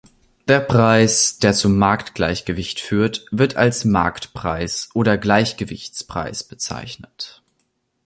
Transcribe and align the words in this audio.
Der 0.47 0.61
Preis, 0.61 1.37
der 1.37 1.53
zum 1.53 1.77
Marktgleichgewicht 1.77 2.79
führt, 2.79 3.27
wird 3.29 3.55
als 3.55 3.85
Marktpreis 3.85 4.89
oder 4.95 5.15
"Gleichgewichtspreis" 5.19 6.43
bezeichnet. 6.43 7.43